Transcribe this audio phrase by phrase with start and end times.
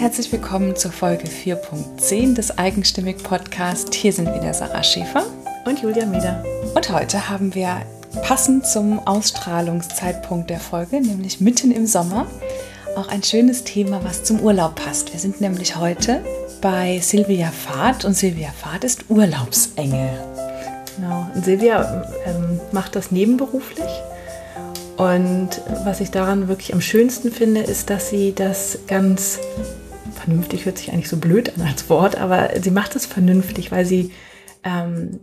[0.00, 3.92] und herzlich willkommen zur Folge 4.10 des Eigenstimmig Podcast.
[3.94, 5.26] Hier sind wieder Sarah Schäfer
[5.66, 6.42] und Julia Meder.
[6.74, 7.82] Und heute haben wir
[8.22, 12.26] passend zum Ausstrahlungszeitpunkt der Folge, nämlich mitten im Sommer,
[12.96, 15.12] auch ein schönes Thema, was zum Urlaub passt.
[15.12, 16.24] Wir sind nämlich heute
[16.62, 20.08] bei Silvia Fahrt und Silvia Fahrt ist Urlaubsengel.
[20.96, 23.90] Genau, und Silvia ähm, macht das nebenberuflich
[25.00, 29.38] und was ich daran wirklich am schönsten finde, ist, dass sie das ganz
[30.20, 33.84] vernünftig hört sich eigentlich so blöd an als Wort, aber sie macht das vernünftig, weil
[33.84, 34.12] sie
[34.62, 35.20] ähm,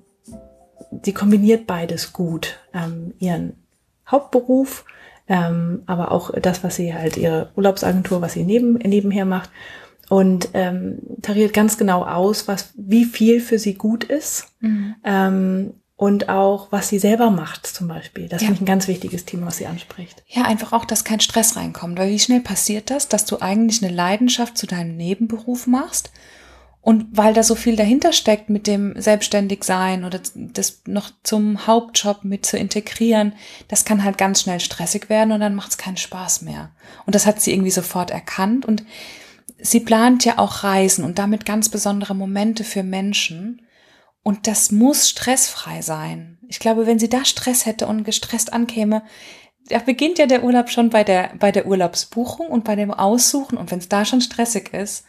[1.03, 3.53] sie kombiniert beides gut, ähm, ihren
[4.09, 4.85] Hauptberuf,
[5.27, 9.49] ähm, aber auch das, was sie halt ihre Urlaubsagentur, was sie neben, nebenher macht
[10.09, 14.47] und ähm, tariert ganz genau aus, was wie viel für sie gut ist.
[14.61, 14.95] Mhm.
[15.03, 18.29] Ähm, und auch, was sie selber macht zum Beispiel.
[18.29, 18.45] Das ja.
[18.45, 20.23] finde ich ein ganz wichtiges Thema, was sie anspricht.
[20.27, 21.97] Ja, einfach auch, dass kein Stress reinkommt.
[21.97, 26.11] Weil wie schnell passiert das, dass du eigentlich eine Leidenschaft zu deinem Nebenberuf machst
[26.87, 32.23] und weil da so viel dahinter steckt mit dem Selbstständigsein oder das noch zum Hauptjob
[32.23, 33.33] mit zu integrieren,
[33.67, 36.69] das kann halt ganz schnell stressig werden und dann macht es keinen Spaß mehr.
[37.05, 38.85] Und das hat sie irgendwie sofort erkannt und
[39.59, 43.63] sie plant ja auch Reisen und damit ganz besondere Momente für Menschen
[44.27, 46.37] und das muss stressfrei sein.
[46.49, 49.03] Ich glaube, wenn sie da Stress hätte und gestresst ankäme,
[49.69, 53.57] da beginnt ja der Urlaub schon bei der, bei der Urlaubsbuchung und bei dem Aussuchen.
[53.57, 55.05] Und wenn es da schon stressig ist,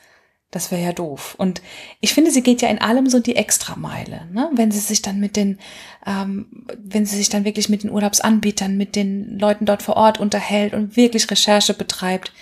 [0.53, 1.35] das wäre ja doof.
[1.37, 1.63] Und
[1.99, 4.51] ich finde, sie geht ja in allem so die Extrameile, ne?
[4.53, 5.59] Wenn sie sich dann mit den,
[6.07, 10.21] ähm, wenn sie sich dann wirklich mit den Urlaubsanbietern, mit den Leuten dort vor Ort
[10.21, 12.33] unterhält und wirklich Recherche betreibt.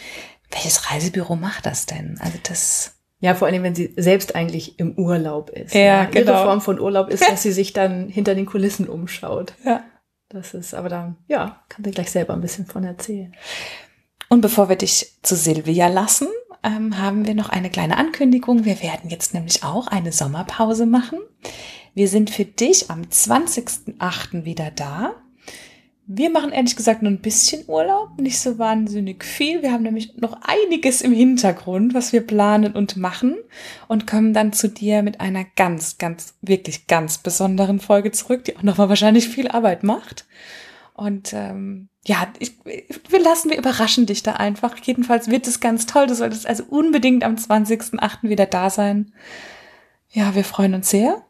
[0.51, 2.19] Welches Reisebüro macht das denn?
[2.21, 2.96] Also das
[3.27, 5.75] ja, vor allem, wenn sie selbst eigentlich im Urlaub ist.
[5.75, 6.05] Ja, ja.
[6.05, 6.31] genau.
[6.31, 9.55] Ihre Form von Urlaub ist, dass sie sich dann hinter den Kulissen umschaut.
[9.65, 9.83] Ja.
[10.29, 13.35] Das ist, aber dann, ja, kann sie gleich selber ein bisschen von erzählen.
[14.29, 16.29] Und bevor wir dich zu Silvia lassen,
[16.63, 18.65] ähm, haben wir noch eine kleine Ankündigung.
[18.65, 21.19] Wir werden jetzt nämlich auch eine Sommerpause machen.
[21.95, 24.45] Wir sind für dich am 20.08.
[24.45, 25.17] wieder da.
[26.09, 29.63] Wir machen ehrlich gesagt nur ein bisschen Urlaub, nicht so wahnsinnig viel.
[29.63, 33.37] Wir haben nämlich noch einiges im Hintergrund, was wir planen und machen
[33.89, 38.57] und kommen dann zu dir mit einer ganz, ganz, wirklich ganz besonderen Folge zurück, die
[38.57, 40.27] auch nochmal wahrscheinlich viel Arbeit macht.
[40.95, 44.77] Und ähm, ja, ich, wir lassen, wir überraschen dich da einfach.
[44.83, 46.07] Jedenfalls wird es ganz toll.
[46.07, 48.29] Du solltest also unbedingt am 20.08.
[48.29, 49.13] wieder da sein.
[50.11, 51.23] Ja, wir freuen uns sehr.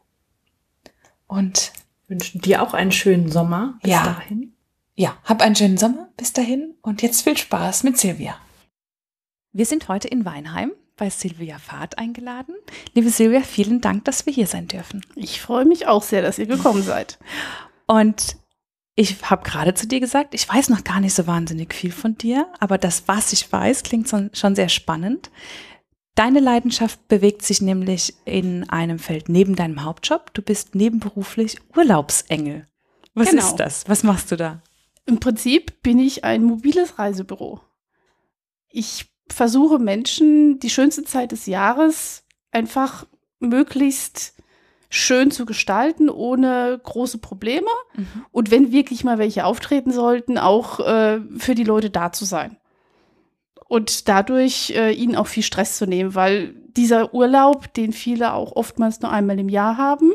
[1.25, 1.73] Und
[2.07, 3.79] wünschen dir auch einen schönen Sommer.
[3.81, 4.03] Bis ja.
[4.03, 4.53] dahin.
[4.99, 8.35] Ja, hab einen schönen Sommer bis dahin und jetzt viel Spaß mit Silvia.
[9.53, 12.55] Wir sind heute in Weinheim bei Silvia Fahrt eingeladen.
[12.95, 15.05] Liebe Silvia, vielen Dank, dass wir hier sein dürfen.
[15.15, 17.19] Ich freue mich auch sehr, dass ihr gekommen seid.
[17.85, 18.37] Und
[18.95, 22.17] ich habe gerade zu dir gesagt, ich weiß noch gar nicht so wahnsinnig viel von
[22.17, 25.29] dir, aber das, was ich weiß, klingt schon sehr spannend.
[26.15, 30.33] Deine Leidenschaft bewegt sich nämlich in einem Feld neben deinem Hauptjob.
[30.33, 32.65] Du bist nebenberuflich Urlaubsengel.
[33.13, 33.45] Was genau.
[33.45, 33.87] ist das?
[33.87, 34.63] Was machst du da?
[35.07, 37.61] Im Prinzip bin ich ein mobiles Reisebüro.
[38.69, 43.07] Ich versuche Menschen die schönste Zeit des Jahres einfach
[43.39, 44.35] möglichst
[44.89, 47.69] schön zu gestalten, ohne große Probleme.
[47.95, 48.25] Mhm.
[48.31, 52.57] Und wenn wirklich mal welche auftreten sollten, auch äh, für die Leute da zu sein.
[53.69, 58.55] Und dadurch äh, ihnen auch viel Stress zu nehmen, weil dieser Urlaub, den viele auch
[58.55, 60.13] oftmals nur einmal im Jahr haben,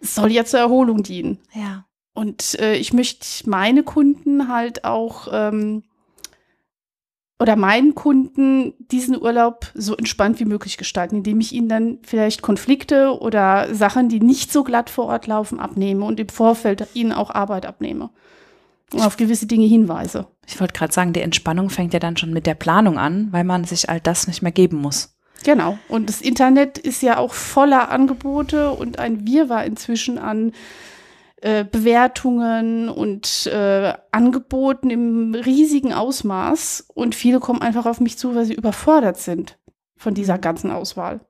[0.00, 1.38] soll ja zur Erholung dienen.
[1.52, 1.84] Ja.
[2.20, 5.84] Und äh, ich möchte meine Kunden halt auch ähm,
[7.38, 12.42] oder meinen Kunden diesen Urlaub so entspannt wie möglich gestalten, indem ich ihnen dann vielleicht
[12.42, 17.12] Konflikte oder Sachen, die nicht so glatt vor Ort laufen, abnehme und im Vorfeld ihnen
[17.12, 18.10] auch Arbeit abnehme
[18.92, 20.26] und auf gewisse Dinge hinweise.
[20.46, 23.44] Ich wollte gerade sagen, die Entspannung fängt ja dann schon mit der Planung an, weil
[23.44, 25.16] man sich all das nicht mehr geben muss.
[25.42, 25.78] Genau.
[25.88, 30.52] Und das Internet ist ja auch voller Angebote und ein Wirrwarr inzwischen an
[31.40, 36.86] äh, Bewertungen und äh, Angeboten im riesigen Ausmaß.
[36.94, 39.58] Und viele kommen einfach auf mich zu, weil sie überfordert sind
[39.96, 40.42] von dieser mhm.
[40.42, 41.20] ganzen Auswahl.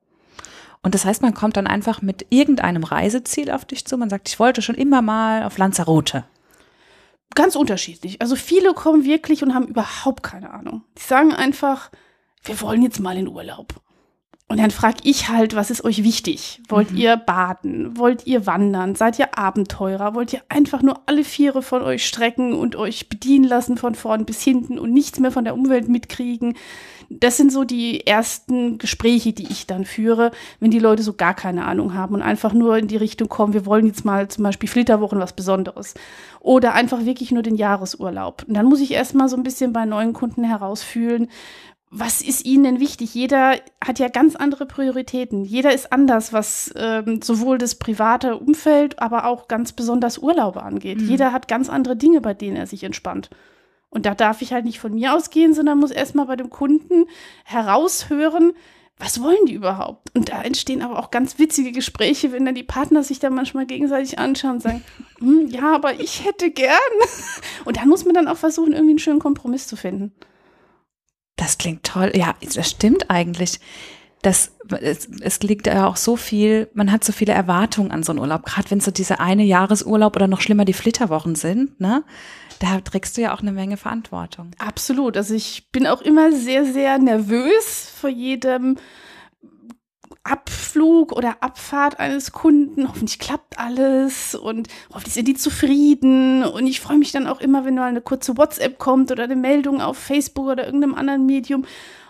[0.83, 3.97] Und das heißt, man kommt dann einfach mit irgendeinem Reiseziel auf dich zu.
[3.97, 6.25] Man sagt, ich wollte schon immer mal auf Lanzarote.
[7.35, 8.19] Ganz unterschiedlich.
[8.21, 10.83] Also viele kommen wirklich und haben überhaupt keine Ahnung.
[10.97, 11.91] Die sagen einfach,
[12.43, 13.75] wir wollen jetzt mal in Urlaub.
[14.51, 16.61] Und dann frage ich halt, was ist euch wichtig?
[16.67, 16.97] Wollt mhm.
[16.97, 17.97] ihr baden?
[17.97, 18.95] Wollt ihr wandern?
[18.95, 20.13] Seid ihr Abenteurer?
[20.13, 24.25] Wollt ihr einfach nur alle Viere von euch strecken und euch bedienen lassen von vorn
[24.25, 26.55] bis hinten und nichts mehr von der Umwelt mitkriegen?
[27.09, 31.33] Das sind so die ersten Gespräche, die ich dann führe, wenn die Leute so gar
[31.33, 34.43] keine Ahnung haben und einfach nur in die Richtung kommen, wir wollen jetzt mal zum
[34.43, 35.93] Beispiel Flitterwochen was Besonderes.
[36.41, 38.43] Oder einfach wirklich nur den Jahresurlaub.
[38.47, 41.29] Und dann muss ich erstmal so ein bisschen bei neuen Kunden herausfühlen,
[41.93, 43.13] was ist ihnen denn wichtig?
[43.13, 45.43] Jeder hat ja ganz andere Prioritäten.
[45.43, 51.01] Jeder ist anders, was ähm, sowohl das private Umfeld, aber auch ganz besonders Urlaube angeht.
[51.01, 51.09] Mhm.
[51.09, 53.29] Jeder hat ganz andere Dinge, bei denen er sich entspannt.
[53.89, 57.07] Und da darf ich halt nicht von mir ausgehen, sondern muss erstmal bei dem Kunden
[57.43, 58.53] heraushören,
[58.97, 60.15] was wollen die überhaupt?
[60.15, 63.65] Und da entstehen aber auch ganz witzige Gespräche, wenn dann die Partner sich da manchmal
[63.65, 64.83] gegenseitig anschauen und sagen,
[65.19, 66.77] hm, ja, aber ich hätte gern.
[67.65, 70.13] Und dann muss man dann auch versuchen, irgendwie einen schönen Kompromiss zu finden.
[71.41, 72.11] Das klingt toll.
[72.13, 73.59] Ja, das stimmt eigentlich.
[74.21, 78.11] Das, es, es liegt ja auch so viel, man hat so viele Erwartungen an so
[78.11, 82.03] einen Urlaub, gerade wenn so diese eine Jahresurlaub oder noch schlimmer die Flitterwochen sind, ne?
[82.59, 84.51] Da trägst du ja auch eine Menge Verantwortung.
[84.59, 85.17] Absolut.
[85.17, 88.77] Also ich bin auch immer sehr, sehr nervös vor jedem
[90.23, 92.87] Abflug oder Abfahrt eines Kunden.
[92.87, 96.43] Hoffentlich klappt alles und hoffentlich sind die zufrieden.
[96.43, 99.35] Und ich freue mich dann auch immer, wenn mal eine kurze WhatsApp kommt oder eine
[99.35, 101.65] Meldung auf Facebook oder irgendeinem anderen Medium.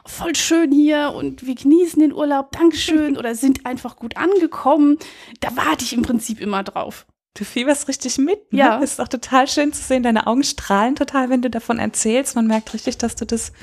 [0.05, 4.97] Voll schön hier und wir genießen den Urlaub, Dankeschön oder sind einfach gut angekommen.
[5.39, 7.05] Da warte ich im Prinzip immer drauf.
[7.33, 8.51] Du fieberst richtig mit.
[8.51, 8.59] Ne?
[8.59, 8.81] Ja.
[8.83, 10.03] Es ist auch total schön zu sehen.
[10.03, 12.35] Deine Augen strahlen total, wenn du davon erzählst.
[12.35, 13.53] Man merkt richtig, dass du das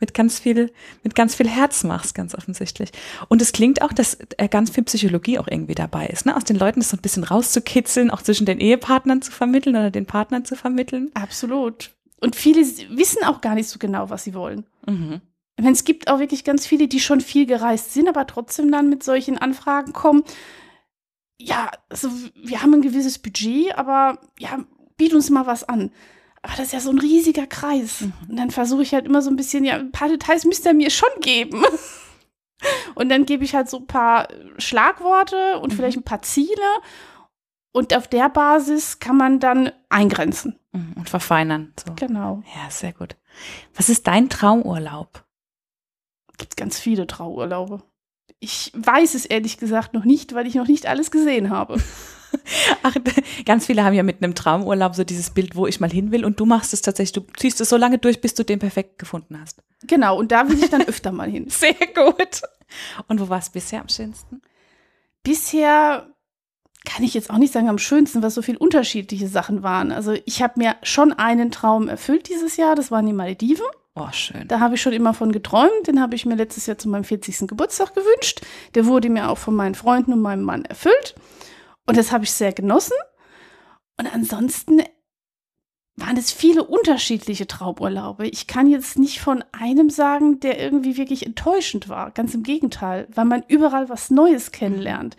[0.00, 0.72] mit ganz viel,
[1.02, 2.90] mit ganz viel Herz machst, ganz offensichtlich.
[3.28, 6.36] Und es klingt auch, dass äh, ganz viel Psychologie auch irgendwie dabei ist, ne?
[6.36, 9.90] Aus den Leuten das so ein bisschen rauszukitzeln, auch zwischen den Ehepartnern zu vermitteln oder
[9.90, 11.10] den Partnern zu vermitteln.
[11.12, 11.90] Absolut.
[12.20, 14.64] Und viele wissen auch gar nicht so genau, was sie wollen.
[14.86, 15.20] Mhm.
[15.56, 19.02] Es gibt auch wirklich ganz viele, die schon viel gereist sind, aber trotzdem dann mit
[19.02, 20.24] solchen Anfragen kommen
[21.40, 24.58] ja, also wir haben ein gewisses Budget, aber ja,
[24.96, 25.90] biet uns mal was an.
[26.42, 28.02] Aber das ist ja so ein riesiger Kreis.
[28.02, 28.12] Mhm.
[28.28, 30.74] Und dann versuche ich halt immer so ein bisschen, ja, ein paar Details müsste er
[30.74, 31.62] mir schon geben.
[32.94, 34.26] Und dann gebe ich halt so ein paar
[34.58, 35.76] Schlagworte und mhm.
[35.76, 36.50] vielleicht ein paar Ziele.
[37.70, 40.58] Und auf der Basis kann man dann eingrenzen.
[40.72, 41.72] Mhm, und verfeinern.
[41.78, 41.94] So.
[41.94, 42.42] Genau.
[42.56, 43.16] Ja, sehr gut.
[43.74, 45.24] Was ist dein Traumurlaub?
[46.36, 47.82] Gibt ganz viele Traumurlaube.
[48.40, 51.78] Ich weiß es ehrlich gesagt noch nicht, weil ich noch nicht alles gesehen habe.
[52.82, 52.94] Ach,
[53.44, 56.24] ganz viele haben ja mit einem Traumurlaub so dieses Bild, wo ich mal hin will.
[56.24, 58.98] Und du machst es tatsächlich, du ziehst es so lange durch, bis du den perfekt
[58.98, 59.62] gefunden hast.
[59.86, 61.48] Genau, und da will ich dann öfter mal hin.
[61.48, 62.42] Sehr gut.
[63.08, 64.42] Und wo war es bisher am schönsten?
[65.22, 66.06] Bisher
[66.84, 69.92] kann ich jetzt auch nicht sagen am schönsten, was so viele unterschiedliche Sachen waren.
[69.92, 73.66] Also ich habe mir schon einen Traum erfüllt dieses Jahr, das waren die Malediven.
[73.98, 74.46] Oh, schön.
[74.46, 75.86] Da habe ich schon immer von geträumt.
[75.86, 77.48] Den habe ich mir letztes Jahr zu meinem 40.
[77.48, 78.42] Geburtstag gewünscht.
[78.74, 81.14] Der wurde mir auch von meinen Freunden und meinem Mann erfüllt.
[81.86, 82.96] Und das habe ich sehr genossen.
[83.96, 84.82] Und ansonsten
[85.96, 88.28] waren es viele unterschiedliche Traumurlaube.
[88.28, 92.12] Ich kann jetzt nicht von einem sagen, der irgendwie wirklich enttäuschend war.
[92.12, 95.16] Ganz im Gegenteil, weil man überall was Neues kennenlernt.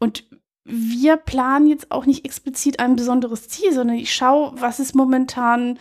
[0.00, 0.24] Und
[0.64, 5.78] wir planen jetzt auch nicht explizit ein besonderes Ziel, sondern ich schaue, was ist momentan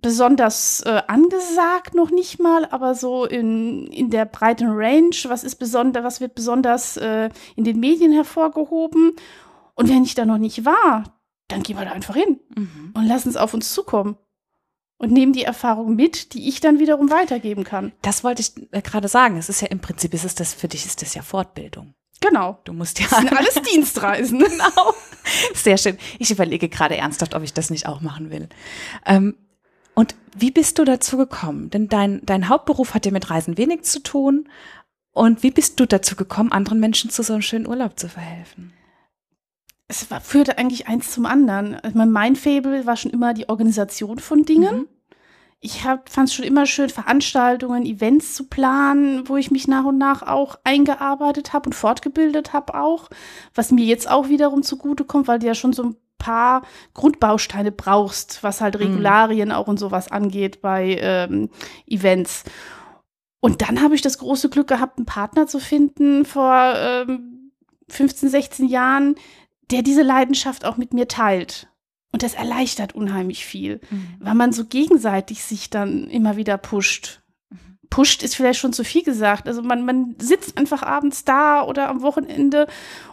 [0.00, 5.56] besonders äh, angesagt noch nicht mal, aber so in, in der breiten Range, was ist
[5.56, 9.16] besonders, was wird besonders äh, in den Medien hervorgehoben.
[9.74, 11.04] Und wenn ich da noch nicht war,
[11.48, 12.92] dann gehen wir da einfach hin mhm.
[12.94, 14.16] und lassen es auf uns zukommen.
[15.00, 17.92] Und nehmen die Erfahrung mit, die ich dann wiederum weitergeben kann.
[18.02, 19.36] Das wollte ich äh, gerade sagen.
[19.36, 21.94] Es ist ja im Prinzip, ist es das, für dich ist das ja Fortbildung.
[22.20, 22.58] Genau.
[22.64, 23.06] Du musst ja.
[23.08, 24.40] Das sind alles Dienstreisen.
[24.40, 24.94] genau.
[25.54, 25.98] Sehr schön.
[26.18, 28.48] Ich überlege gerade ernsthaft, ob ich das nicht auch machen will.
[29.06, 29.36] Ähm,
[30.40, 31.70] wie bist du dazu gekommen?
[31.70, 34.48] Denn dein, dein Hauptberuf hat ja mit Reisen wenig zu tun.
[35.12, 38.72] Und wie bist du dazu gekommen, anderen Menschen zu so einem schönen Urlaub zu verhelfen?
[39.88, 41.74] Es war, führte eigentlich eins zum anderen.
[41.76, 44.80] Also mein Fable war schon immer die Organisation von Dingen.
[44.80, 44.88] Mhm.
[45.60, 49.98] Ich fand es schon immer schön, Veranstaltungen, Events zu planen, wo ich mich nach und
[49.98, 53.10] nach auch eingearbeitet habe und fortgebildet habe auch.
[53.54, 56.62] Was mir jetzt auch wiederum zugute kommt, weil die ja schon so ein paar
[56.94, 58.82] Grundbausteine brauchst, was halt mhm.
[58.82, 59.54] Regularien mhm.
[59.54, 61.50] auch und sowas angeht bei ähm,
[61.86, 62.44] Events.
[63.40, 67.52] Und dann habe ich das große Glück gehabt, einen Partner zu finden vor ähm,
[67.88, 69.14] 15, 16 Jahren,
[69.70, 71.68] der diese Leidenschaft auch mit mir teilt.
[72.10, 74.14] Und das erleichtert unheimlich viel, mhm.
[74.18, 77.20] weil man so gegenseitig sich dann immer wieder pusht.
[77.50, 77.78] Mhm.
[77.90, 79.46] Pusht ist vielleicht schon zu viel gesagt.
[79.46, 82.66] Also man, man sitzt einfach abends da oder am Wochenende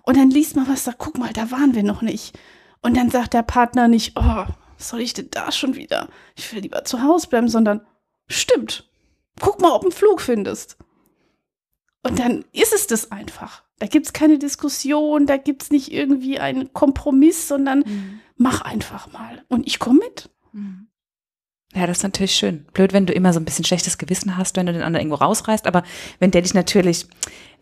[0.03, 2.39] und dann liest man was, sagt, guck mal, da waren wir noch nicht.
[2.85, 6.07] Und dann sagt der Partner nicht, oh, was soll ich denn da schon wieder?
[6.35, 7.81] Ich will lieber zu Hause bleiben, sondern
[8.27, 8.87] stimmt.
[9.39, 10.77] Guck mal, ob du einen Flug findest.
[12.03, 13.63] Und dann ist es das einfach.
[13.79, 18.19] Da gibt es keine Diskussion, da gibt es nicht irgendwie einen Kompromiss, sondern mhm.
[18.37, 19.43] mach einfach mal.
[19.47, 20.29] Und ich komme mit.
[20.51, 20.85] Mhm.
[21.75, 22.65] Ja, das ist natürlich schön.
[22.73, 25.23] Blöd, wenn du immer so ein bisschen schlechtes Gewissen hast, wenn du den anderen irgendwo
[25.23, 25.67] rausreißt.
[25.67, 25.83] Aber
[26.19, 27.05] wenn der dich natürlich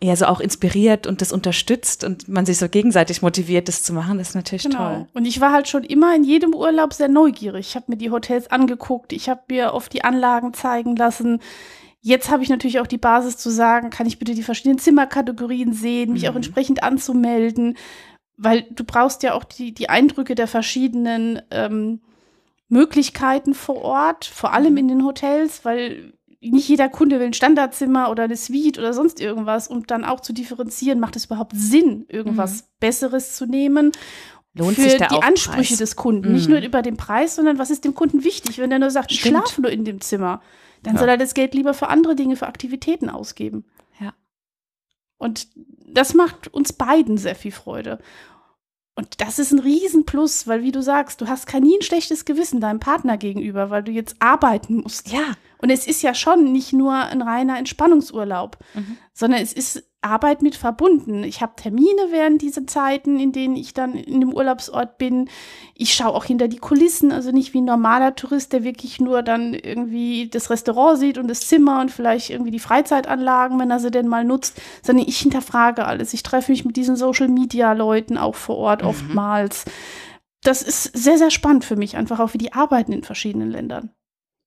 [0.00, 3.92] eher so auch inspiriert und das unterstützt und man sich so gegenseitig motiviert, das zu
[3.92, 4.76] machen, das ist natürlich Genau.
[4.78, 5.06] toll.
[5.14, 7.66] Und ich war halt schon immer in jedem Urlaub sehr neugierig.
[7.70, 11.40] Ich habe mir die Hotels angeguckt, ich habe mir oft die Anlagen zeigen lassen.
[12.00, 15.72] Jetzt habe ich natürlich auch die Basis zu sagen, kann ich bitte die verschiedenen Zimmerkategorien
[15.72, 16.36] sehen, mich auch Mhm.
[16.38, 17.76] entsprechend anzumelden,
[18.36, 22.00] weil du brauchst ja auch die, die Eindrücke der verschiedenen ähm,
[22.78, 24.78] Möglichkeiten vor Ort, vor allem Mhm.
[24.78, 29.18] in den Hotels, weil nicht jeder Kunde will ein Standardzimmer oder eine Suite oder sonst
[29.20, 34.60] irgendwas und dann auch zu differenzieren, macht es überhaupt Sinn, irgendwas Besseres zu nehmen Mhm.
[34.60, 35.28] Lohnt für sich der die Aufpreis?
[35.48, 36.32] Ansprüche des Kunden.
[36.32, 36.54] Nicht Mhm.
[36.54, 38.58] nur über den Preis, sondern was ist dem Kunden wichtig.
[38.58, 39.38] Wenn der nur sagt, ich Stimmt.
[39.38, 40.42] schlafe nur in dem Zimmer,
[40.84, 41.00] dann Ja.
[41.00, 43.64] soll er das Geld lieber für andere Dinge, für Aktivitäten ausgeben.
[44.00, 44.12] Ja.
[45.18, 45.48] Und
[45.86, 47.98] das macht uns beiden sehr viel Freude.
[48.96, 52.24] Und das ist ein Riesenplus, weil wie du sagst, du hast kein nie ein schlechtes
[52.24, 55.10] Gewissen deinem Partner gegenüber, weil du jetzt arbeiten musst.
[55.10, 55.34] Ja.
[55.58, 58.96] Und es ist ja schon nicht nur ein reiner Entspannungsurlaub, Mhm.
[59.12, 61.24] sondern es ist Arbeit mit verbunden.
[61.24, 65.28] Ich habe Termine während dieser Zeiten, in denen ich dann in dem Urlaubsort bin.
[65.74, 69.22] Ich schaue auch hinter die Kulissen, also nicht wie ein normaler Tourist, der wirklich nur
[69.22, 73.80] dann irgendwie das Restaurant sieht und das Zimmer und vielleicht irgendwie die Freizeitanlagen, wenn er
[73.80, 76.14] sie denn mal nutzt, sondern ich hinterfrage alles.
[76.14, 78.88] Ich treffe mich mit diesen Social-Media-Leuten auch vor Ort Mhm.
[78.88, 79.64] oftmals.
[80.42, 83.90] Das ist sehr, sehr spannend für mich, einfach auch wie die arbeiten in verschiedenen Ländern.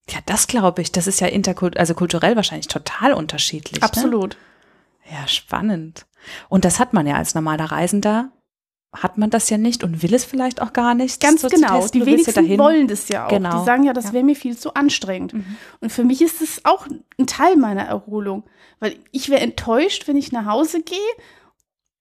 [0.09, 0.91] Ja, das glaube ich.
[0.91, 3.81] Das ist ja interkult also kulturell wahrscheinlich total unterschiedlich.
[3.81, 3.85] Ne?
[5.11, 6.05] Ja, spannend.
[6.49, 8.31] Und das hat man ja als normaler Reisender,
[8.93, 11.21] hat man das ja nicht und will es vielleicht auch gar nicht.
[11.21, 11.81] Ganz so genau.
[11.81, 12.01] testen.
[12.01, 13.29] Die wenigsten wollen das ja auch.
[13.29, 13.59] Genau.
[13.59, 14.13] Die sagen ja, das Ja.
[14.13, 15.33] wäre mir viel zu anstrengend.
[15.81, 16.87] Und für mich ist es auch
[17.17, 18.43] ein Teil meiner Erholung.
[18.79, 20.97] Weil ich wäre enttäuscht, wenn ich nach Hause gehe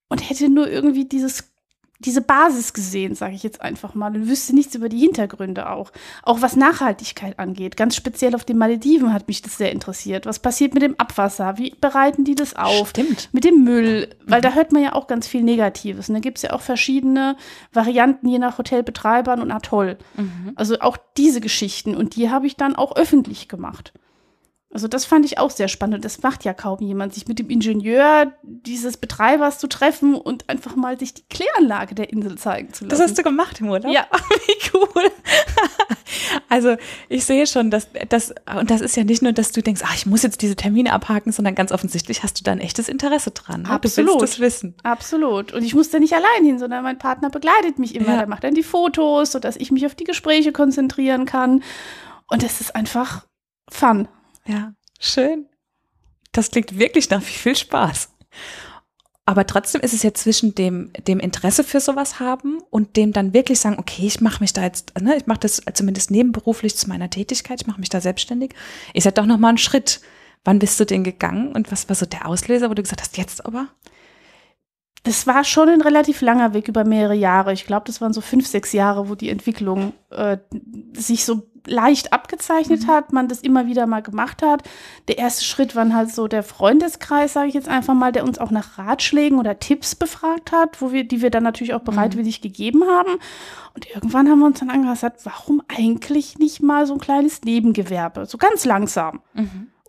[0.09, 1.53] und hätte nur irgendwie dieses,
[2.01, 5.93] diese Basis gesehen, sage ich jetzt einfach mal, und wüsste nichts über die Hintergründe auch.
[6.23, 7.77] Auch was Nachhaltigkeit angeht.
[7.77, 10.27] Ganz speziell auf den Malediven hat mich das sehr interessiert.
[10.27, 11.59] Was passiert mit dem Abwasser?
[11.59, 12.91] Wie bereiten die das auf?
[12.91, 13.29] Stimmt.
[13.33, 16.09] mit dem Müll, weil da hört man ja auch ganz viel Negatives.
[16.09, 17.37] Und da gibt es ja auch verschiedene
[17.73, 19.99] Varianten je nach Hotelbetreibern und Atoll.
[20.55, 23.93] Also auch diese Geschichten und die habe ich dann auch öffentlich gemacht.
[24.73, 26.05] Also das fand ich auch sehr spannend.
[26.05, 30.75] Das macht ja kaum jemand, sich mit dem Ingenieur dieses Betreibers zu treffen und einfach
[30.77, 32.91] mal sich die Kläranlage der Insel zeigen zu lassen.
[32.91, 33.93] Das hast du gemacht im Urlaub?
[33.93, 34.07] Ja.
[34.47, 35.11] Wie cool.
[36.49, 36.77] Also
[37.09, 39.95] ich sehe schon, dass das, und das ist ja nicht nur, dass du denkst, ach,
[39.95, 43.33] ich muss jetzt diese Termine abhaken, sondern ganz offensichtlich hast du da ein echtes Interesse
[43.33, 43.63] dran.
[43.63, 43.71] ne?
[43.71, 44.09] Absolut.
[44.15, 44.75] Du willst das wissen.
[44.83, 45.53] Absolut.
[45.53, 48.11] Und ich muss da nicht allein hin, sondern mein Partner begleitet mich immer.
[48.11, 48.17] Ja.
[48.19, 51.63] Der macht dann die Fotos, sodass ich mich auf die Gespräche konzentrieren kann.
[52.29, 53.27] Und das ist einfach
[53.69, 54.09] Fun.
[54.47, 55.47] Ja, schön.
[56.33, 58.11] Das klingt wirklich nach viel Spaß.
[59.29, 63.35] Aber trotzdem ist es ja zwischen dem, dem Interesse für sowas haben und dem dann
[63.35, 66.89] wirklich sagen, okay, ich mache mich da jetzt, ne, ich mache das zumindest nebenberuflich zu
[66.89, 68.55] meiner Tätigkeit, ich mache mich da selbstständig,
[68.95, 70.01] ist ja doch nochmal ein Schritt.
[70.45, 73.17] Wann bist du denn gegangen und was war so der Auslöser, wo du gesagt hast,
[73.17, 73.67] jetzt aber?
[75.03, 77.53] Das war schon ein relativ langer Weg über mehrere Jahre.
[77.53, 80.39] Ich glaube, das waren so fünf, sechs Jahre, wo die Entwicklung äh,
[80.93, 84.63] sich so leicht abgezeichnet hat, man das immer wieder mal gemacht hat.
[85.09, 88.39] Der erste Schritt war halt so der Freundeskreis, sage ich jetzt einfach mal, der uns
[88.39, 92.41] auch nach Ratschlägen oder Tipps befragt hat, wo wir, die wir dann natürlich auch bereitwillig
[92.41, 93.19] gegeben haben.
[93.75, 98.27] Und irgendwann haben wir uns dann angesagt, warum eigentlich nicht mal so ein kleines Nebengewerbe,
[98.27, 99.21] so ganz langsam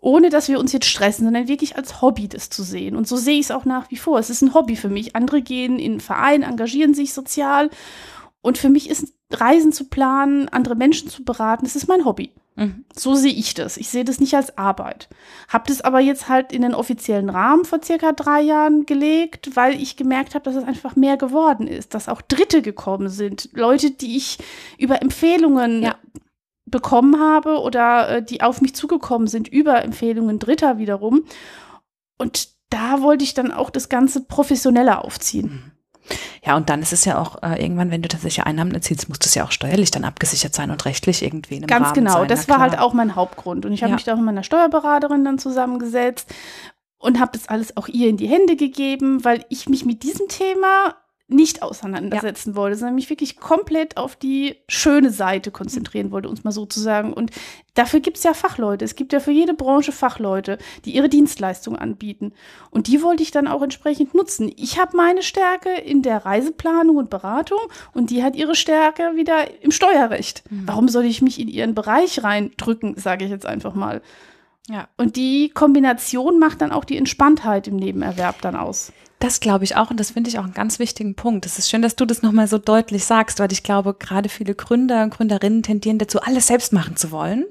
[0.00, 2.96] ohne dass wir uns jetzt stressen, sondern wirklich als Hobby das zu sehen.
[2.96, 4.18] Und so sehe ich es auch nach wie vor.
[4.18, 5.16] Es ist ein Hobby für mich.
[5.16, 7.70] Andere gehen in einen Verein, engagieren sich sozial.
[8.40, 12.32] Und für mich ist Reisen zu planen, andere Menschen zu beraten, das ist mein Hobby.
[12.56, 12.84] Mhm.
[12.94, 13.76] So sehe ich das.
[13.76, 15.08] Ich sehe das nicht als Arbeit.
[15.48, 19.80] Hab das aber jetzt halt in den offiziellen Rahmen vor circa drei Jahren gelegt, weil
[19.80, 23.50] ich gemerkt habe, dass es einfach mehr geworden ist, dass auch Dritte gekommen sind.
[23.52, 24.38] Leute, die ich
[24.76, 25.96] über Empfehlungen Ja.
[26.66, 31.24] bekommen habe oder äh, die auf mich zugekommen sind über Empfehlungen Dritter wiederum.
[32.18, 35.72] Und da wollte ich dann auch das Ganze professioneller aufziehen.
[36.44, 39.18] Ja, und dann ist es ja auch äh, irgendwann, wenn du tatsächlich Einnahmen erzielst, muss
[39.18, 42.18] das ja auch steuerlich dann abgesichert sein und rechtlich irgendwie in einem Ganz Rahmen genau,
[42.20, 42.28] sein.
[42.28, 43.66] das war halt auch mein Hauptgrund.
[43.66, 43.96] Und ich habe Ja.
[43.96, 46.32] mich da auch mit meiner Steuerberaterin dann zusammengesetzt
[46.98, 50.28] und habe das alles auch ihr in die Hände gegeben, weil ich mich mit diesem
[50.28, 50.96] Thema
[51.30, 56.52] nicht auseinandersetzen wollte, sondern mich wirklich komplett auf die schöne Seite konzentrieren wollte, uns mal
[56.52, 57.12] so zu sagen.
[57.12, 57.32] Und
[57.74, 58.82] dafür gibt es ja Fachleute.
[58.86, 60.56] Es gibt ja für jede Branche Fachleute,
[60.86, 62.32] die ihre Dienstleistung anbieten.
[62.70, 64.50] Und die wollte ich dann auch entsprechend nutzen.
[64.56, 67.60] Ich habe meine Stärke in der Reiseplanung und Beratung
[67.92, 70.44] und die hat ihre Stärke wieder im Steuerrecht.
[70.50, 74.00] Warum soll ich mich in ihren Bereich reindrücken, sage ich jetzt einfach mal.
[74.68, 74.88] Ja.
[74.96, 78.92] Und die Kombination macht dann auch die Entspanntheit im Nebenerwerb dann aus.
[79.20, 81.44] Das glaube ich auch und das finde ich auch einen ganz wichtigen Punkt.
[81.44, 84.54] Es ist schön, dass du das nochmal so deutlich sagst, weil ich glaube, gerade viele
[84.54, 87.44] Gründer und Gründerinnen tendieren dazu, alles selbst machen zu wollen.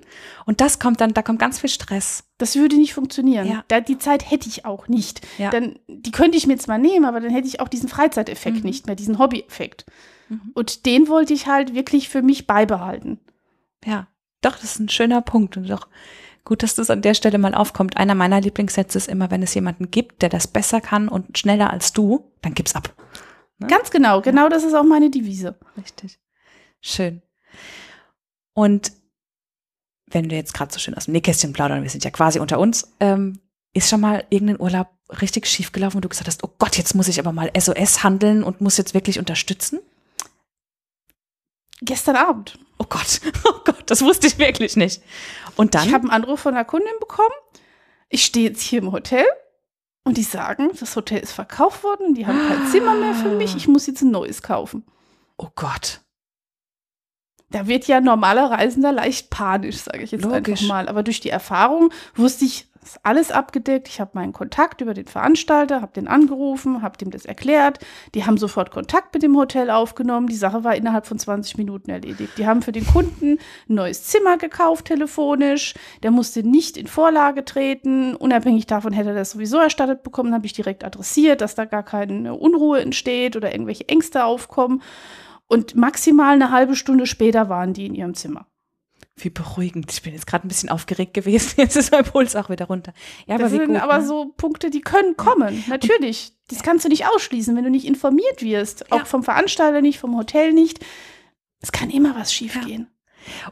[0.45, 2.23] Und das kommt dann, da kommt ganz viel Stress.
[2.37, 3.47] Das würde nicht funktionieren.
[3.47, 3.65] Ja.
[3.67, 5.27] Da, die Zeit hätte ich auch nicht.
[5.37, 5.49] Ja.
[5.49, 8.63] Dann, die könnte ich mir zwar nehmen, aber dann hätte ich auch diesen Freizeiteffekt Mhm.
[8.63, 9.85] nicht mehr, diesen Hobby-Effekt.
[10.29, 10.51] Mhm.
[10.53, 13.19] Und den wollte ich halt wirklich für mich beibehalten.
[13.85, 14.07] Ja,
[14.41, 15.87] doch, das ist ein schöner Punkt und doch
[16.47, 17.97] gut, dass das an der Stelle mal aufkommt.
[17.97, 21.69] Einer meiner Lieblingssätze ist immer, wenn es jemanden gibt, der das besser kann und schneller
[21.71, 22.93] als du, dann gib's ab.
[23.59, 23.67] Ne?
[23.67, 25.59] Ganz genau, genau das ist auch meine Devise.
[25.77, 26.19] Richtig.
[26.79, 27.21] Schön.
[28.53, 28.93] Und
[30.09, 32.59] wenn du jetzt gerade so schön aus dem Nähkästchen plaudern, wir sind ja quasi unter
[32.59, 33.39] uns, ähm,
[33.73, 34.87] ist schon mal irgendein Urlaub
[35.21, 38.03] richtig schief gelaufen und du gesagt hast, oh Gott, jetzt muss ich aber mal SOS
[38.03, 39.79] handeln und muss jetzt wirklich unterstützen?
[41.81, 42.57] Gestern Abend.
[42.77, 45.01] Oh Gott, oh Gott, das wusste ich wirklich nicht.
[45.57, 45.87] Und dann?
[45.87, 47.33] Ich habe einen Anruf von einer Kundin bekommen.
[48.09, 49.25] Ich stehe jetzt hier im Hotel
[50.03, 53.55] und die sagen, das Hotel ist verkauft worden, die haben kein Zimmer mehr für mich,
[53.57, 54.85] ich muss jetzt ein neues kaufen.
[55.37, 55.99] oh Gott.
[57.49, 60.61] Da wird ja normaler Reisender leicht panisch, sage ich jetzt Logisch.
[60.61, 60.89] einfach mal.
[60.89, 63.87] Aber durch die Erfahrung wusste ich, ist alles abgedeckt.
[63.87, 67.79] Ich habe meinen Kontakt über den Veranstalter, habe den angerufen, habe dem das erklärt.
[68.15, 70.27] Die haben sofort Kontakt mit dem Hotel aufgenommen.
[70.27, 72.37] Die Sache war innerhalb von 20 Minuten erledigt.
[72.37, 75.73] Die haben für den Kunden ein neues Zimmer gekauft telefonisch.
[76.03, 78.15] Der musste nicht in Vorlage treten.
[78.15, 80.33] Unabhängig davon hätte er das sowieso erstattet bekommen.
[80.33, 84.81] Habe ich direkt adressiert, dass da gar keine Unruhe entsteht oder irgendwelche Ängste aufkommen.
[85.47, 88.47] Und maximal eine halbe Stunde später waren die in ihrem Zimmer.
[89.19, 89.91] Wie beruhigend.
[89.91, 91.53] Ich bin jetzt gerade ein bisschen aufgeregt gewesen.
[91.57, 92.93] Jetzt ist mein Puls auch wieder runter.
[93.25, 94.05] Ja, aber das sind gut, aber ne?
[94.05, 95.63] so Punkte, die können kommen.
[95.67, 96.33] Natürlich.
[96.49, 98.91] Das kannst du nicht ausschließen, wenn du nicht informiert wirst.
[98.91, 99.05] Auch Ja.
[99.05, 100.85] vom Veranstalter nicht, vom Hotel nicht.
[101.59, 102.87] Es kann immer was schiefgehen.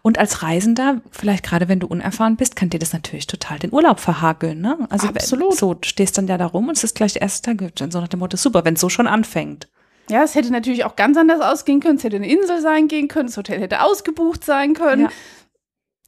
[0.04, 3.74] Und als Reisender, vielleicht gerade wenn du unerfahren bist, kann dir das natürlich total den
[3.74, 4.78] Urlaub verhageln, ne?
[4.90, 5.58] Also Absolut.
[5.58, 8.00] so, stehst dann ja da rum und es ist gleich der erste Tag, dann so
[8.00, 9.68] nach dem Motto, super, wenn es so schon anfängt.
[10.10, 11.98] Ja, es hätte natürlich auch ganz anders ausgehen können.
[11.98, 13.28] Es hätte eine Insel sein gehen können.
[13.28, 15.04] Das Hotel hätte ausgebucht sein können.
[15.04, 15.10] Ja.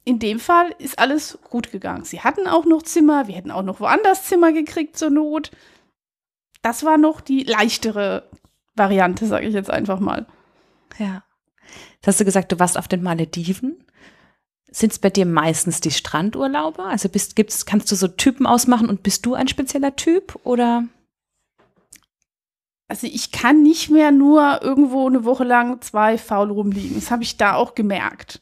[0.08, 2.02] In dem Fall ist alles gut gegangen.
[2.02, 3.28] Sie hatten auch noch Zimmer.
[3.28, 5.50] Wir hätten auch noch woanders Zimmer gekriegt zur Not.
[6.62, 8.26] Das war noch die leichtere
[8.74, 10.26] Variante, sage ich jetzt einfach mal.
[10.96, 11.24] Ja.
[11.96, 13.84] Jetzt hast du gesagt, du warst auf den Malediven.
[14.70, 16.84] Sind es bei dir meistens die Strandurlaube?
[16.84, 20.84] Also bist, gibt's, kannst du so Typen ausmachen und bist du ein spezieller Typ oder?
[22.88, 26.94] Also ich kann nicht mehr nur irgendwo eine Woche lang zwei faul rumliegen.
[26.94, 28.40] Das habe ich da auch gemerkt.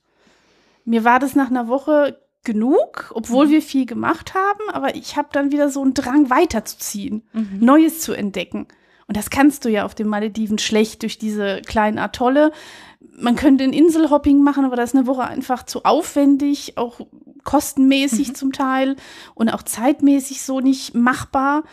[0.86, 5.28] Mir war das nach einer Woche genug, obwohl wir viel gemacht haben, aber ich habe
[5.32, 7.28] dann wieder so einen Drang weiterzuziehen,
[7.60, 8.68] Neues zu entdecken.
[9.08, 12.52] Und das kannst du ja auf den Malediven schlecht durch diese kleinen Atolle.
[13.18, 17.00] Man könnte ein Inselhopping machen, aber das ist eine Woche einfach zu aufwendig, auch
[17.44, 18.96] kostenmäßig zum Teil
[19.34, 21.64] und auch zeitmäßig so nicht machbar.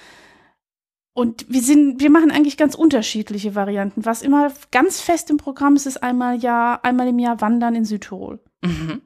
[1.13, 4.06] Und wir sind, wir machen eigentlich ganz unterschiedliche Varianten.
[4.06, 7.86] Was immer ganz fest im Programm ist, ist einmal Jahr, einmal im Jahr Wandern in
[7.86, 8.39] Südtirol.
[8.63, 9.02] Mhm.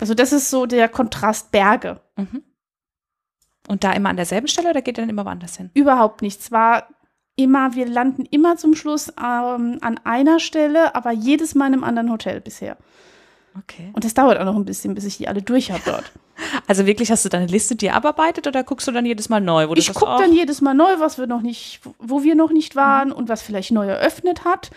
[0.00, 2.00] Also das ist so der Kontrast Berge.
[2.16, 2.42] Mhm.
[3.68, 5.70] Und da immer an derselben Stelle oder geht ihr dann immer woanders hin?
[5.74, 6.42] Überhaupt nicht.
[6.42, 6.88] Zwar
[7.36, 11.84] immer, wir landen immer zum Schluss ähm, an einer Stelle, aber jedes Mal in einem
[11.84, 12.76] anderen Hotel bisher.
[13.58, 13.90] Okay.
[13.92, 16.12] Und das dauert auch noch ein bisschen, bis ich die alle durch habe dort.
[16.66, 19.68] Also wirklich hast du deine Liste dir abarbeitet oder guckst du dann jedes Mal neu?
[19.68, 22.50] Wo du Ich gucke dann jedes Mal neu, was wir noch nicht, wo wir noch
[22.50, 24.70] nicht waren und was vielleicht neu eröffnet hat.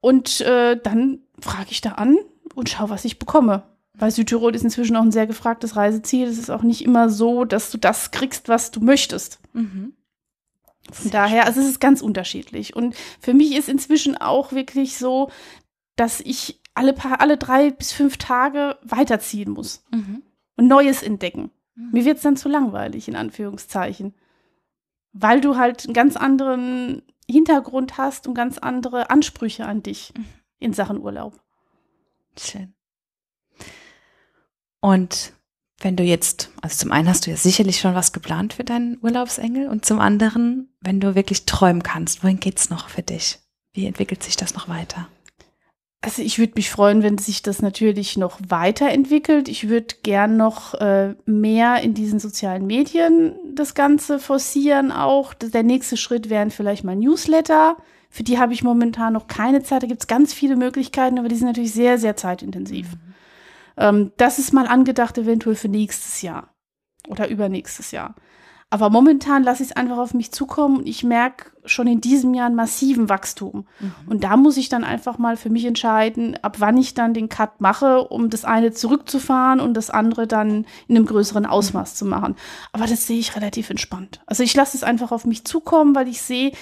[0.00, 2.16] Und äh, dann frage ich da an
[2.54, 3.62] und schaue, was ich bekomme.
[3.94, 6.28] Weil Südtirol ist inzwischen auch ein sehr gefragtes Reiseziel.
[6.28, 9.40] Es ist auch nicht immer so, dass du das kriegst, was du möchtest.
[9.54, 9.94] Mhm.
[10.90, 12.76] Von daher, also es ist ganz unterschiedlich.
[12.76, 15.30] Und für mich ist inzwischen auch wirklich so,
[15.96, 20.22] dass ich alle paar, alle drei bis fünf Tage weiterziehen muss Mhm.
[20.56, 21.50] und Neues entdecken.
[21.74, 21.88] Mhm.
[21.92, 24.14] Mir wird es dann zu langweilig, in Anführungszeichen.
[25.12, 30.24] Weil du halt einen ganz anderen Hintergrund hast und ganz andere Ansprüche an dich Mhm.
[30.60, 31.34] in Sachen Urlaub.
[32.36, 32.74] Schön.
[34.80, 35.32] Und
[35.80, 38.98] wenn du jetzt, also zum einen hast du ja sicherlich schon was geplant für deinen
[39.00, 43.38] Urlaubsengel und zum anderen, wenn du wirklich träumen kannst, wohin geht's noch für dich?
[43.72, 45.08] Wie entwickelt sich das noch weiter?
[46.00, 49.48] Also ich würde mich freuen, wenn sich das natürlich noch weiterentwickelt.
[49.48, 55.34] Ich würde gern noch äh, mehr in diesen sozialen Medien das Ganze forcieren auch.
[55.34, 57.76] Der nächste Schritt wären vielleicht mal Newsletter.
[58.10, 59.82] Für die habe ich momentan noch keine Zeit.
[59.82, 62.88] Da gibt es ganz viele Möglichkeiten, aber die sind natürlich sehr, sehr zeitintensiv.
[63.76, 66.54] Ähm, das ist mal angedacht, eventuell für nächstes Jahr
[67.08, 68.14] oder übernächstes Jahr.
[68.70, 72.34] Aber momentan lasse ich es einfach auf mich zukommen und ich merke schon in diesem
[72.34, 73.66] Jahr einen massiven Wachstum.
[73.80, 73.92] Mhm.
[74.06, 77.30] Und da muss ich dann einfach mal für mich entscheiden, ab wann ich dann den
[77.30, 81.96] Cut mache, um das eine zurückzufahren und das andere dann in einem größeren Ausmaß mhm.
[81.96, 82.36] zu machen.
[82.72, 84.20] Aber das sehe ich relativ entspannt.
[84.26, 86.52] Also ich lasse es einfach auf mich zukommen, weil ich sehe,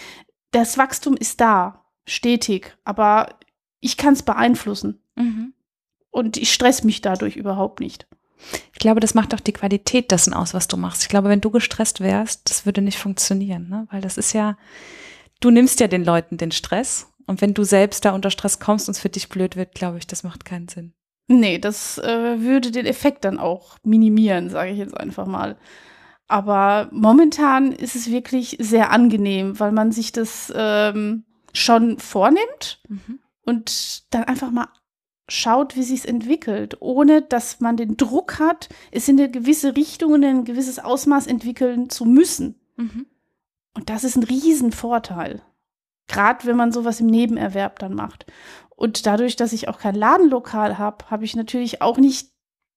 [0.50, 3.38] das Wachstum ist da, stetig, aber
[3.80, 5.00] ich kann es beeinflussen.
[5.16, 5.52] Mhm.
[6.10, 8.06] Und ich stress mich dadurch überhaupt nicht.
[8.72, 11.02] Ich glaube, das macht auch die Qualität dessen aus, was du machst.
[11.02, 13.86] Ich glaube, wenn du gestresst wärst, das würde nicht funktionieren, ne?
[13.90, 14.56] weil das ist ja,
[15.40, 18.88] du nimmst ja den Leuten den Stress und wenn du selbst da unter Stress kommst
[18.88, 20.92] und es für dich blöd wird, glaube ich, das macht keinen Sinn.
[21.28, 25.56] Nee, das äh, würde den Effekt dann auch minimieren, sage ich jetzt einfach mal.
[26.28, 33.20] Aber momentan ist es wirklich sehr angenehm, weil man sich das ähm, schon vornimmt mhm.
[33.44, 34.68] und dann einfach mal
[35.28, 39.76] schaut, wie sich es entwickelt, ohne dass man den Druck hat, es in eine gewisse
[39.76, 42.60] Richtung und in ein gewisses Ausmaß entwickeln zu müssen.
[42.76, 43.06] Mhm.
[43.74, 45.42] Und das ist ein Riesenvorteil.
[46.08, 48.26] Gerade wenn man sowas im Nebenerwerb dann macht.
[48.76, 52.30] Und dadurch, dass ich auch kein Ladenlokal habe, habe ich natürlich auch nicht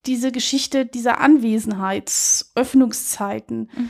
[0.06, 3.72] diese Geschichte dieser Anwesenheitsöffnungszeiten.
[3.76, 3.90] Mhm.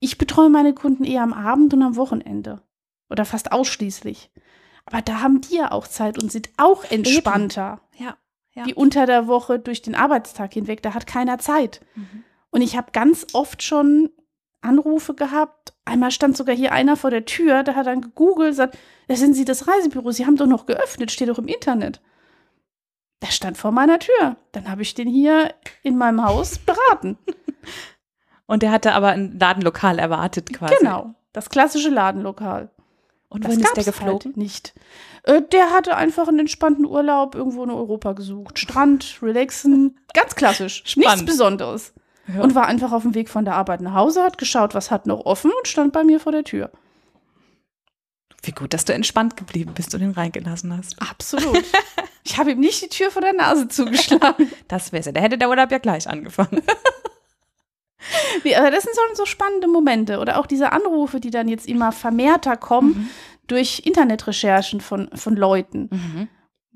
[0.00, 2.62] Ich betreue meine Kunden eher am Abend und am Wochenende.
[3.08, 4.32] Oder fast ausschließlich.
[4.84, 7.80] Aber da haben die ja auch Zeit und sind auch entspannter.
[7.96, 8.16] Ja,
[8.54, 8.66] ja.
[8.66, 10.82] Wie unter der Woche durch den Arbeitstag hinweg.
[10.82, 11.80] Da hat keiner Zeit.
[11.94, 12.24] Mhm.
[12.50, 14.10] Und ich habe ganz oft schon
[14.60, 15.74] Anrufe gehabt.
[15.84, 18.78] Einmal stand sogar hier einer vor der Tür, der hat dann gegoogelt, sagt,
[19.08, 22.00] da sind Sie das Reisebüro, Sie haben doch noch geöffnet, steht doch im Internet.
[23.22, 24.36] Der stand vor meiner Tür.
[24.50, 27.16] Dann habe ich den hier in meinem Haus beraten.
[28.46, 30.74] Und der hatte aber ein Ladenlokal erwartet quasi.
[30.78, 32.70] Genau, das klassische Ladenlokal.
[33.28, 34.32] Und wohin ist der geflogen?
[34.32, 34.74] Halt nicht.
[35.22, 38.58] Äh, der hatte einfach einen entspannten Urlaub irgendwo in Europa gesucht.
[38.58, 40.82] Strand, relaxen, ganz klassisch.
[40.84, 41.22] Spannend.
[41.22, 41.94] Nichts Besonderes.
[42.28, 42.42] Ja.
[42.42, 45.06] Und war einfach auf dem Weg von der Arbeit nach Hause, hat geschaut, was hat
[45.06, 46.70] noch offen und stand bei mir vor der Tür.
[48.42, 51.00] Wie gut, dass du entspannt geblieben bist und ihn reingelassen hast.
[51.00, 51.64] Absolut.
[52.24, 54.50] ich habe ihm nicht die Tür vor der Nase zugeschlagen.
[54.68, 55.12] das wär's ja.
[55.12, 56.62] Da hätte der Urlaub ja gleich angefangen.
[58.44, 60.18] Nee, aber das sind so, so spannende Momente.
[60.18, 63.08] Oder auch diese Anrufe, die dann jetzt immer vermehrter kommen mhm.
[63.46, 66.28] durch Internetrecherchen von, von Leuten, mhm.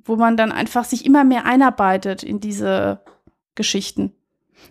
[0.05, 3.01] wo man dann einfach sich immer mehr einarbeitet in diese
[3.55, 4.13] Geschichten.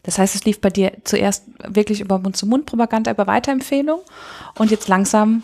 [0.04, 4.02] Das heißt, es lief bei dir zuerst wirklich über Mund-zu-Mund-Propaganda, über Weiterempfehlung
[4.58, 5.44] und jetzt langsam,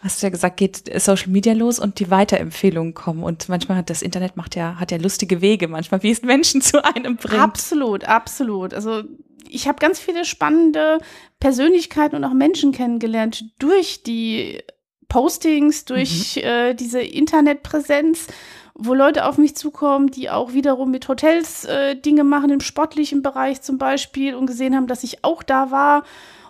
[0.00, 3.22] hast du ja gesagt, geht Social Media los und die Weiterempfehlungen kommen.
[3.22, 6.60] Und manchmal hat das Internet macht ja, hat ja lustige Wege, manchmal, wie es Menschen
[6.62, 7.42] zu einem bringt.
[7.42, 8.74] Absolut, absolut.
[8.74, 9.02] Also
[9.48, 10.98] ich habe ganz viele spannende
[11.40, 14.62] Persönlichkeiten und auch Menschen kennengelernt durch die
[15.08, 16.42] Postings, durch mhm.
[16.42, 18.26] äh, diese Internetpräsenz,
[18.74, 23.22] wo Leute auf mich zukommen, die auch wiederum mit Hotels äh, Dinge machen, im sportlichen
[23.22, 26.04] Bereich zum Beispiel und gesehen haben, dass ich auch da war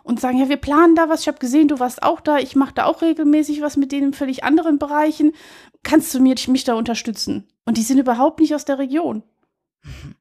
[0.08, 2.56] und sagen, ja, wir planen da was, ich habe gesehen, du warst auch da, ich
[2.56, 5.32] mache da auch regelmäßig was mit denen in völlig anderen Bereichen.
[5.82, 7.46] Kannst du mir, mich da unterstützen?
[7.66, 9.22] Und die sind überhaupt nicht aus der Region.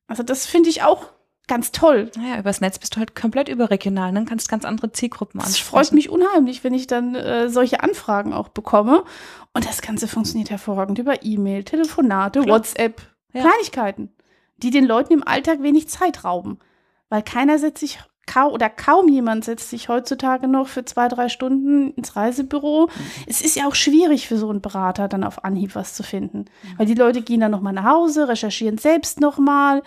[0.06, 1.06] Also das finde ich auch
[1.47, 2.12] ganz toll.
[2.17, 4.30] Naja, übers Netz bist du halt komplett überregional, dann ne?
[4.30, 5.63] kannst ganz andere Zielgruppen ansprechen.
[5.63, 9.06] Es freut mich unheimlich, wenn ich dann äh, solche Anfragen auch bekomme.
[9.54, 12.58] Und das Ganze funktioniert hervorragend über E-Mail, Telefonate, Klar.
[12.58, 13.41] WhatsApp, ja.
[13.41, 14.10] Kleinigkeiten,
[14.58, 16.60] die den Leuten im Alltag wenig Zeit rauben.
[17.08, 21.30] Weil keiner setzt sich kaum oder kaum jemand setzt sich heutzutage noch für zwei, drei
[21.30, 22.88] Stunden ins Reisebüro.
[22.88, 23.02] Mhm.
[23.26, 26.40] Es ist ja auch schwierig für so einen Berater dann auf Anhieb was zu finden,
[26.40, 26.78] mhm.
[26.78, 29.82] weil die Leute gehen dann nochmal nach Hause, recherchieren selbst nochmal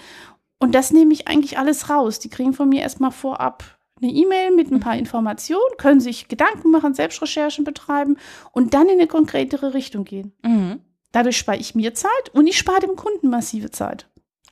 [0.59, 2.18] und das nehme ich eigentlich alles raus.
[2.18, 6.70] Die kriegen von mir erstmal vorab eine E-Mail mit ein paar Informationen, können sich Gedanken
[6.70, 8.16] machen, Selbstrecherchen betreiben
[8.53, 10.33] und dann in eine konkretere Richtung gehen.
[10.42, 10.81] Mhm.
[11.12, 14.09] Dadurch spare ich mir Zeit und ich spare dem Kunden massive Zeit.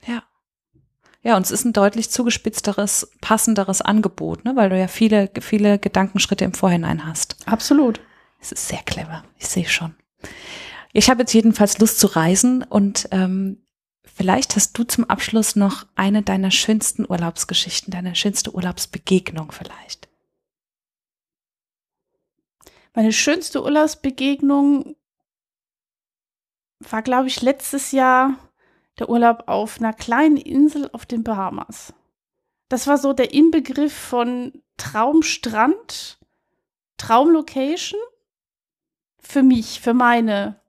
[0.07, 0.23] Ja.
[1.23, 4.55] Ja, und es ist ein deutlich zugespitzteres, passenderes Angebot, ne?
[4.57, 7.37] weil du ja viele, viele Gedankenschritte im Vorhinein hast.
[7.47, 8.01] Absolut.
[8.41, 9.25] Es ist sehr clever.
[9.37, 9.95] Ich sehe schon.
[10.93, 13.59] Ich habe jetzt jedenfalls Lust zu reisen und ähm,
[14.19, 20.09] Vielleicht hast du zum Abschluss noch eine deiner schönsten Urlaubsgeschichten, deine schönste Urlaubsbegegnung vielleicht.
[22.97, 24.97] Meine schönste Urlaubsbegegnung
[26.81, 28.35] war, glaube ich, letztes Jahr
[28.99, 31.93] der Urlaub auf einer kleinen Insel auf den Bahamas.
[32.69, 36.19] Das war so der Inbegriff von Traumstrand,
[36.99, 38.01] Traumlocation
[39.19, 40.61] für mich, für meine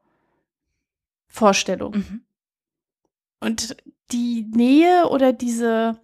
[1.28, 1.96] Vorstellung.
[1.96, 2.22] Mhm.
[3.42, 3.78] Und
[4.12, 6.00] die Nähe oder diese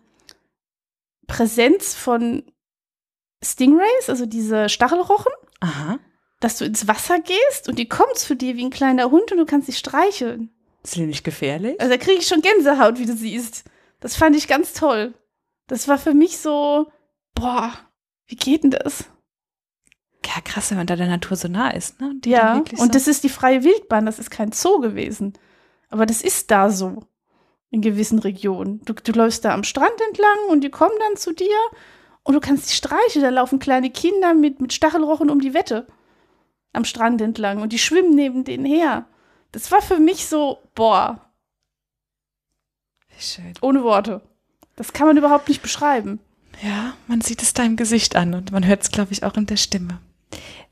[1.28, 2.44] Präsenz von
[3.44, 6.00] Stingrays, also diese Stachelrochen, Aha.
[6.40, 9.38] dass du ins Wasser gehst und die kommt zu dir wie ein kleiner Hund und
[9.38, 10.55] du kannst sie streicheln.
[10.86, 11.80] Ist die nicht gefährlich?
[11.80, 13.64] Also da kriege ich schon Gänsehaut, wie du siehst.
[14.00, 15.14] Das fand ich ganz toll.
[15.68, 16.92] Das war für mich so,
[17.34, 17.74] boah,
[18.28, 19.06] Wie geht denn das?
[20.26, 22.14] Ja, krass, wenn man da der Natur so nah ist, ne?
[22.18, 25.34] Die ja, und so das ist die freie Wildbahn, das ist kein Zoo gewesen.
[25.90, 27.04] Aber das ist da so
[27.70, 28.82] in gewissen Regionen.
[28.86, 31.58] Du, du läufst da am Strand entlang und die kommen dann zu dir
[32.24, 33.22] und du kannst die streichen.
[33.22, 35.86] Da laufen kleine Kinder mit, mit Stachelrochen um die Wette
[36.74, 39.08] am Strand entlang und die schwimmen neben denen her.
[39.56, 41.22] Das war für mich so, boah.
[43.08, 43.54] Wie schön.
[43.62, 44.20] Ohne Worte.
[44.76, 46.20] Das kann man überhaupt nicht beschreiben.
[46.62, 49.46] Ja, man sieht es deinem Gesicht an und man hört es, glaube ich, auch in
[49.46, 50.00] der Stimme.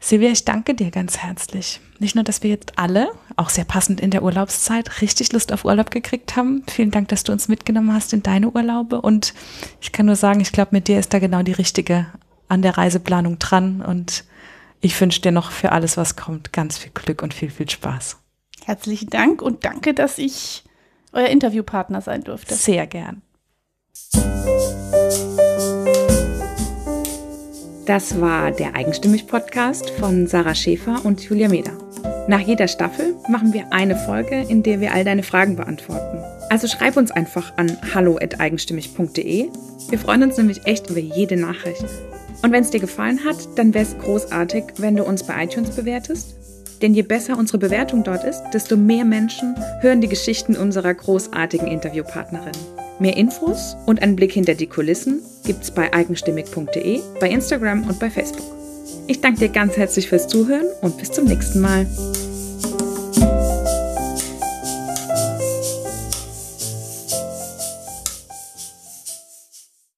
[0.01, 1.79] Silvia, ich danke dir ganz herzlich.
[1.99, 5.63] Nicht nur, dass wir jetzt alle, auch sehr passend in der Urlaubszeit, richtig Lust auf
[5.63, 6.63] Urlaub gekriegt haben.
[6.69, 8.99] Vielen Dank, dass du uns mitgenommen hast in deine Urlaube.
[8.99, 9.33] Und
[9.79, 12.07] ich kann nur sagen, ich glaube, mit dir ist da genau die richtige
[12.49, 13.81] an der Reiseplanung dran.
[13.81, 14.25] Und
[14.81, 18.17] ich wünsche dir noch für alles, was kommt, ganz viel Glück und viel, viel Spaß.
[18.65, 20.63] Herzlichen Dank und danke, dass ich
[21.11, 22.55] euer Interviewpartner sein durfte.
[22.55, 23.21] Sehr gern.
[27.85, 31.73] Das war der Eigenstimmig-Podcast von Sarah Schäfer und Julia Meder.
[32.29, 36.23] Nach jeder Staffel machen wir eine Folge, in der wir all deine Fragen beantworten.
[36.49, 39.49] Also schreib uns einfach an hallo@eigenstimmig.de.
[39.89, 41.85] Wir freuen uns nämlich echt über jede Nachricht.
[42.41, 45.71] Und wenn es dir gefallen hat, dann wäre es großartig, wenn du uns bei iTunes
[45.71, 46.35] bewertest.
[46.83, 51.65] Denn je besser unsere Bewertung dort ist, desto mehr Menschen hören die Geschichten unserer großartigen
[51.65, 52.51] Interviewpartnerin.
[52.99, 58.09] Mehr Infos und einen Blick hinter die Kulissen gibt's bei eigenstimmig.de, bei Instagram und bei
[58.09, 58.45] Facebook.
[59.07, 61.87] Ich danke dir ganz herzlich fürs Zuhören und bis zum nächsten Mal.